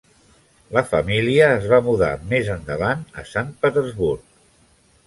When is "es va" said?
1.59-1.81